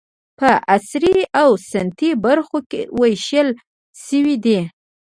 [0.39, 2.57] په عصري او سنتي برخو
[2.99, 3.49] وېشل
[4.05, 4.59] شوي دي.